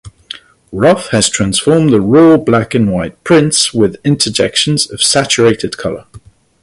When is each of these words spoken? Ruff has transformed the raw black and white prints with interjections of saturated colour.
Ruff 0.71 1.09
has 1.09 1.29
transformed 1.29 1.93
the 1.93 2.01
raw 2.01 2.35
black 2.35 2.73
and 2.73 2.91
white 2.91 3.23
prints 3.23 3.71
with 3.71 4.01
interjections 4.03 4.89
of 4.89 5.03
saturated 5.03 5.77
colour. 5.77 6.05